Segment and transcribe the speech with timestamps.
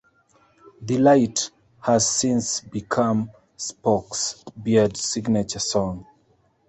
[0.81, 1.51] "The Light"
[1.81, 6.07] has since become Spock's Beard's signature song.